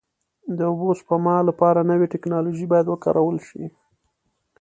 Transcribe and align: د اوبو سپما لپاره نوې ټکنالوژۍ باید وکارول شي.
د 0.57 0.59
اوبو 0.71 0.89
سپما 0.99 1.37
لپاره 1.49 1.87
نوې 1.91 2.07
ټکنالوژۍ 2.13 2.65
باید 2.71 2.87
وکارول 2.89 3.37
شي. 3.47 3.63